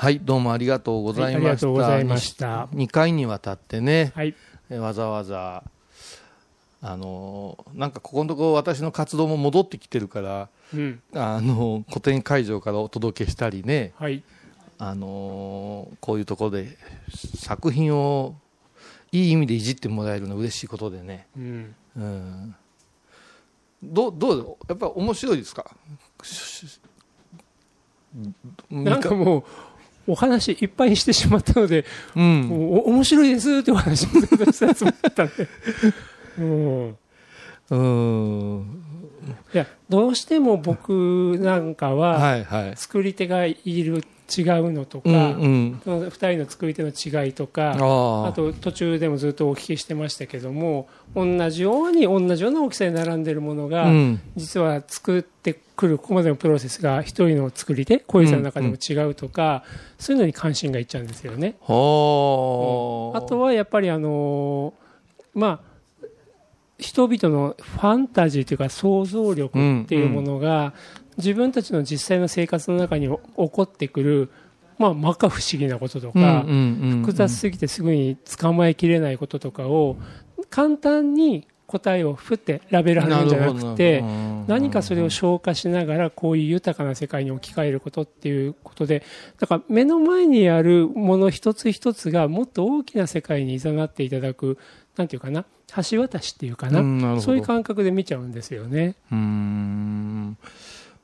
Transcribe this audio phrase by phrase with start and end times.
[0.00, 1.40] はい、どうもありがとうございました。
[1.40, 4.32] はいありがとうございました2回にわたってね、はい。
[4.70, 5.64] えわざわざ、
[6.80, 11.02] あのーなんかここのところ私の活動も戻ってきてるから、うん。
[11.14, 14.22] あのー、個展会場からお届けしたりね、はい。
[14.78, 16.78] あのーこういうところで
[17.36, 18.36] 作品を
[19.10, 21.26] いい意味でいじってもらえるのは嬉しいことでね。
[21.36, 21.74] うん。
[21.96, 22.54] うん。
[23.82, 25.68] どう、どう、やっぱ面白いですか？
[28.70, 29.44] なんかもう、
[30.08, 31.84] お話いっぱいしてしまったので、
[32.16, 32.50] うん。
[32.50, 35.48] お面白いですってお話をしたつもりだったんで。
[36.40, 36.96] うん。
[37.70, 38.82] うん。
[39.54, 42.74] いや、どうしても僕なんかは。
[42.76, 44.04] 作り手がいる
[44.36, 45.80] 違うのとか、うんうん。
[45.84, 54.20] その二人の作り手の違いとか、あと途中でもずっとお聞きしてましたけども、同じように同じような大きさに並んでるものが、うん。
[54.36, 59.64] 実は作ってくるここまでのプロセスが一人の作り手、小んの中でも違うとか、
[59.98, 61.56] そういうのに関心がいっちゃうんですよね。
[61.60, 64.88] ほーあとはやっぱりあのー
[65.34, 65.67] まあ
[67.06, 70.74] 人々のファンタジーというか想像力っていうものが、
[71.16, 74.30] 自分たちの実際の生活の中に起こってくる、
[74.78, 76.44] まあ、摩訶不思議なこととか、
[77.02, 79.96] 複雑すぎてすぐに捕まえきれないこととかを
[80.50, 84.02] 簡単に答えを振ってラベル貼るんじゃなくて
[84.46, 89.04] 何かそれを消化しながらこういう豊かな世界に置き換えることっていうことで
[89.38, 94.58] だから目の前にあるもの一つ一つがもっと大きな世界にいざなっていただく
[94.96, 95.44] なんていうかな
[95.90, 98.94] 橋渡しっていうかな,、そういう感覚で見ちゃうんですよね。
[99.12, 100.38] うーん。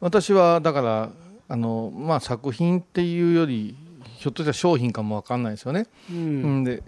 [0.00, 1.10] 私はだから
[1.48, 3.76] あの、まあ、作品っていうより
[4.16, 6.82] ひょっとしたら商品かもわかんないですよね、ううんん、で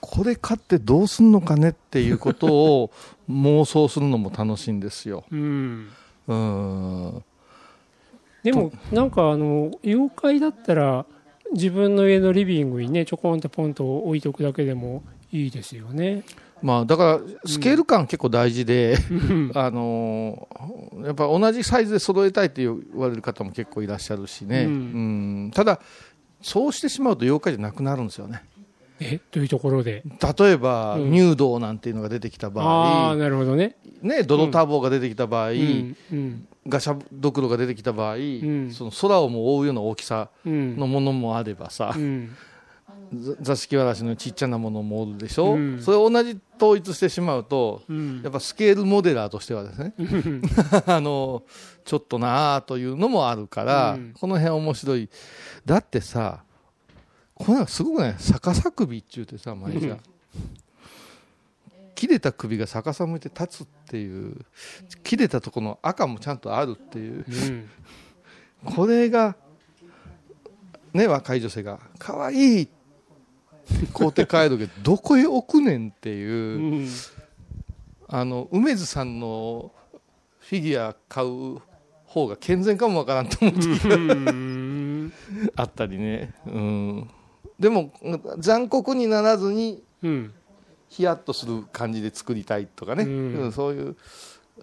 [0.00, 2.90] これ買ってどうすんのかねっていうことを
[3.30, 5.24] 妄想するのも楽しいんですよ。
[5.30, 5.88] うん。
[6.26, 7.24] うん。
[8.42, 11.06] でもなんかあの妖怪だったら
[11.52, 15.02] 自分の家のリビングにねちょこんとポンと置いておくだけでも
[15.32, 16.24] いいですよね。
[16.60, 19.52] まあ、だからスケール感結構大事で、うん。
[19.54, 24.72] あのーやっぱ同じサイズで揃えたいって言われる方も結構いらっしゃるしね、うん。
[24.72, 24.76] う
[25.46, 25.50] ん。
[25.54, 25.80] ただ、
[26.42, 28.42] そうしてしまうと妖怪じゃなくなるんですよね。
[29.00, 30.02] えというところで。
[30.38, 31.10] 例えば、うん。
[31.10, 33.76] 入道なんていうのが出てきた場ああ合、なるほどね。
[34.02, 35.96] ね、泥ターボが出てきた場合、うん。
[36.12, 36.48] うん。
[36.66, 38.70] ガシャドクロが出てきた場合、ん。
[38.72, 40.76] その空をも覆うような大きさうん。
[40.76, 42.36] のものもあればさ、うん。
[43.14, 45.80] ざ座敷わらしのちっちゃなものもおるでしょ、うん。
[45.80, 48.20] それを同じ統一してしまうと、うん。
[48.22, 49.94] やっぱスケールモデラーとしてはですね、
[50.86, 51.42] あの、
[51.84, 54.14] ちょっとなあというのもあるから、うん。
[54.18, 55.08] この辺面白い。
[55.64, 56.42] だってさ、
[57.38, 58.16] これすごくない？
[58.18, 59.96] 逆さ首っちゅうてさ、前じゃ。
[61.94, 64.36] 切れた首が逆さ向いて立つっていう、
[65.02, 67.70] 切れたところの赤もちゃんとあるっていう、うん。
[68.72, 69.36] これが、
[70.92, 72.72] ね、若い女性が、可愛いって
[73.92, 76.28] 買うて帰るけど、どこへ置くねんっていう。
[76.28, 76.88] う、ん。
[78.08, 79.70] あの梅津さんの
[80.40, 81.60] フィギュア買う
[82.06, 85.12] 方が健全かもわからんと思う時がうん。
[85.56, 87.10] あったりね、うん、
[87.58, 87.92] でも
[88.38, 90.34] 残酷にならずにうん。
[90.90, 93.34] ヒヤッとする感じで作りたいとかね、うん。
[93.34, 93.96] うんそういう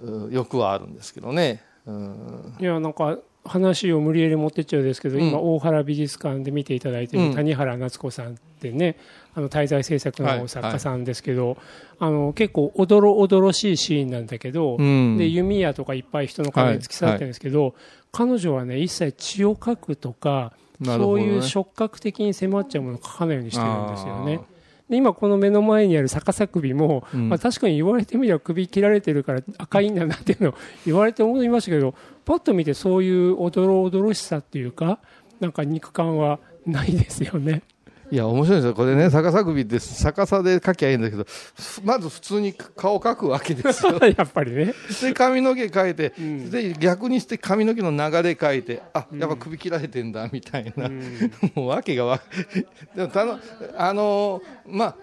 [0.01, 5.27] うん欲はあるんですけどね、うん、いやなんか話を無理やり持ってっちゃうんですけど、うん。
[5.29, 7.29] 今大原美術館で見ていただいていうん。
[7.29, 8.97] る谷原夏子さんってね、
[9.33, 11.57] あの滞在制作の作家さんですけど、
[11.99, 15.17] あの結構おどろおどろしいシーンなんだけど、うん。
[15.17, 17.75] で弓矢とかいっぱい人の体に突き刺さってるんですけど、
[18.11, 20.53] 彼女はね一切血を描くとか、
[20.83, 24.41] そういう触覚的に迫っちゃうものを描かないようにしてるんですよね。
[24.89, 30.53] で今この目の前にある逆さ首も、うんまあ、確かに言われてみれば首切られてるから赤いんだなっていうのを
[30.85, 34.99] 言われて思いましたけどパッと見てそういうおどろおどろしさっていうか
[35.39, 37.63] なんか肉感はないですよね。
[38.11, 38.73] いや面白いですよ。
[38.73, 41.25] これね逆さ首って逆さで描きゃいいんだけど
[41.83, 43.99] まず普通に顔描くわけですよ。
[44.17, 44.73] やっぱりね。
[45.01, 46.49] で髪の毛描いて、ん。
[46.49, 50.89] で逆にして髪の毛の流れ描いてあやっぱ首切られてんだみたいな、
[51.55, 52.21] もう訳がわ
[52.95, 53.39] でもたの
[53.77, 54.97] あのまあか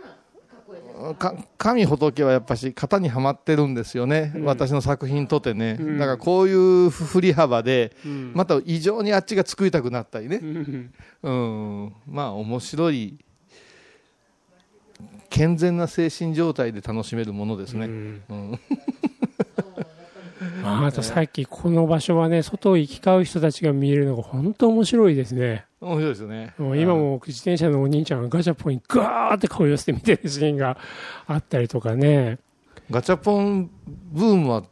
[1.58, 5.98] 神仏はやっぱし型にはまってるんですよね、私の作品とてね、ん。
[5.98, 6.52] だからこうい
[6.86, 8.32] う振り幅で、うん。
[8.34, 10.40] また異常にあっちが作りたくなったりね。
[10.42, 10.92] う、ん。
[11.22, 13.18] うん、まあ面白い
[15.30, 17.86] 健全な精神状態で楽しめるものですね。
[17.86, 18.22] うん。
[18.28, 18.60] うん。
[20.62, 25.64] ま あ、あとさっきこの場所はね外を行き交う人たちが見えるのが本当面白いですね。
[25.82, 26.54] 面白いですよね。
[26.58, 30.78] もう今も自転車のお兄ちゃんがガチャポンにガーって顔寄せて見てるシーンが
[31.26, 32.38] あったりとかね。
[32.88, 33.68] ガチャポン
[34.12, 34.62] ブームは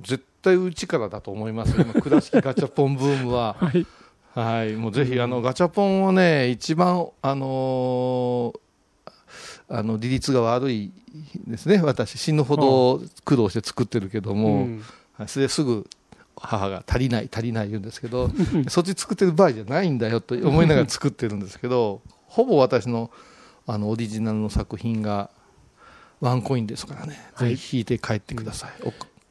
[0.00, 1.78] 絶対うちからだと思います。
[1.78, 3.56] よ今倉敷ガチャポンブームは。
[3.60, 3.86] はい。
[4.34, 8.58] はい、もうぜひ、あのガチャポンをね、一番、あのー、
[9.68, 10.92] あの利率が悪い
[11.46, 14.82] ですね、私、死ぬほど苦労して作ってるけども、うん、
[15.26, 15.88] それですぐ
[16.36, 18.30] 母が足りない、足りない言うんですけど、
[18.68, 23.10] そっち作ってる場合じゃないんだよと思いながら作ってるんですけど、 ほぼ私の
[23.66, 25.30] あのオリジナルの作品が
[26.20, 28.70] ワンコインですからね、はい、ぜひ引いて帰ってください。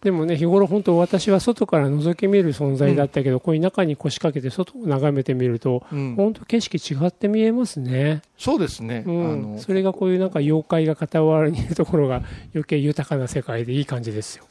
[0.09, 8.21] うんでもね、日頃本当私は外から覗き見る存在だったけど、うん、こういう中に腰掛けて外を眺めてみると、うん、本当景色違って見えますね。
[8.37, 9.03] そうですね。
[9.07, 9.11] う
[9.55, 12.21] ん、それがこういうなんか妖怪が傍らにいるところが
[12.53, 14.45] 余計豊かな世界でいい感じですよ。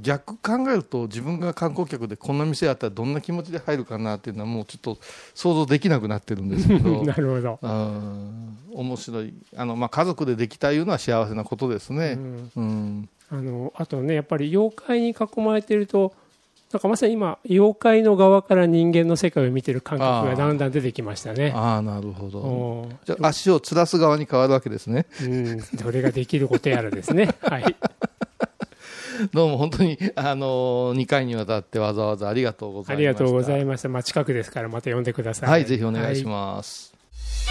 [0.00, 4.98] 逆考えると自分が観光客でこんな店あったらどんな気持ちで入るかなっていうのはもうちょっと
[5.34, 7.02] 想像できなくなってるんですけど。
[7.04, 7.58] なるほど。
[8.72, 9.34] 面白い。
[9.56, 16.12] あの、まあ、家族でできたいうのは幸せなことですね、うん、うんあのあとねやっぱり妖怪に囲まれてると
[16.72, 27.76] なんかまさに今妖怪の側から人間の世界を見てる感覚がだんだん出てきましたねああなるほどじゃあ足をつらす側に変わるわけですねうんそれができることやらですね はい
[29.32, 32.92] どうも本当に、あのー、2回にわたってわざわざありがとうございました。
[32.94, 33.90] ありがとうございました。
[33.90, 35.50] まあ、近くですからまた呼んでください。
[35.50, 36.94] はい、ぜひお願いします。
[36.94, 37.49] はい